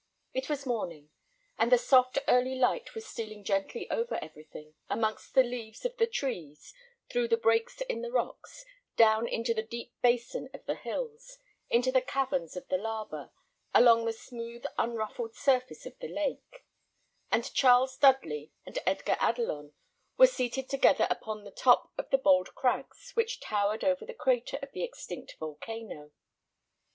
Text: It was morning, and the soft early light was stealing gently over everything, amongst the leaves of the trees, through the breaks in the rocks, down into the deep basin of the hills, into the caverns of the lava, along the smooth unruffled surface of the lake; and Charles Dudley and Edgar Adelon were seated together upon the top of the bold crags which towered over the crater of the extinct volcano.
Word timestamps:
It 0.33 0.49
was 0.49 0.65
morning, 0.65 1.11
and 1.59 1.71
the 1.71 1.77
soft 1.77 2.17
early 2.27 2.55
light 2.55 2.95
was 2.95 3.05
stealing 3.05 3.43
gently 3.43 3.87
over 3.91 4.15
everything, 4.19 4.73
amongst 4.89 5.35
the 5.35 5.43
leaves 5.43 5.85
of 5.85 5.95
the 5.97 6.07
trees, 6.07 6.73
through 7.11 7.27
the 7.27 7.37
breaks 7.37 7.81
in 7.81 8.01
the 8.01 8.09
rocks, 8.11 8.65
down 8.95 9.27
into 9.27 9.53
the 9.53 9.61
deep 9.61 9.93
basin 10.01 10.49
of 10.55 10.65
the 10.65 10.73
hills, 10.73 11.37
into 11.69 11.91
the 11.91 12.01
caverns 12.01 12.55
of 12.57 12.67
the 12.67 12.79
lava, 12.79 13.31
along 13.75 14.05
the 14.05 14.11
smooth 14.11 14.65
unruffled 14.75 15.35
surface 15.35 15.85
of 15.85 15.95
the 15.99 16.07
lake; 16.09 16.65
and 17.31 17.53
Charles 17.53 17.95
Dudley 17.95 18.51
and 18.65 18.79
Edgar 18.87 19.17
Adelon 19.19 19.71
were 20.17 20.25
seated 20.25 20.67
together 20.67 21.05
upon 21.11 21.43
the 21.43 21.51
top 21.51 21.93
of 21.99 22.09
the 22.09 22.17
bold 22.17 22.55
crags 22.55 23.11
which 23.13 23.39
towered 23.39 23.83
over 23.83 24.03
the 24.03 24.15
crater 24.15 24.57
of 24.63 24.71
the 24.71 24.81
extinct 24.83 25.35
volcano. 25.39 26.09